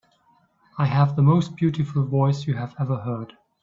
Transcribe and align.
I 0.79 0.87
have 0.87 1.15
the 1.15 1.21
most 1.21 1.55
beautiful 1.55 2.03
voice 2.03 2.47
you 2.47 2.55
have 2.55 2.73
ever 2.79 2.95
heard. 2.95 3.33